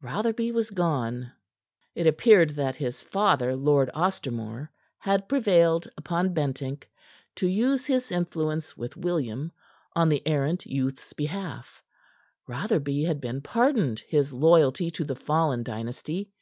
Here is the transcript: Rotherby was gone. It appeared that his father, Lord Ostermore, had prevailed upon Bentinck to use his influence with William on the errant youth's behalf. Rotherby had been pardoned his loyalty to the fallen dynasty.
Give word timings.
Rotherby 0.00 0.50
was 0.50 0.70
gone. 0.70 1.30
It 1.94 2.06
appeared 2.06 2.48
that 2.56 2.74
his 2.74 3.02
father, 3.02 3.54
Lord 3.54 3.90
Ostermore, 3.94 4.70
had 4.96 5.28
prevailed 5.28 5.86
upon 5.98 6.32
Bentinck 6.32 6.88
to 7.34 7.46
use 7.46 7.84
his 7.84 8.10
influence 8.10 8.78
with 8.78 8.96
William 8.96 9.52
on 9.94 10.08
the 10.08 10.26
errant 10.26 10.64
youth's 10.64 11.12
behalf. 11.12 11.82
Rotherby 12.48 13.02
had 13.02 13.20
been 13.20 13.42
pardoned 13.42 13.98
his 14.08 14.32
loyalty 14.32 14.90
to 14.90 15.04
the 15.04 15.16
fallen 15.16 15.62
dynasty. 15.62 16.32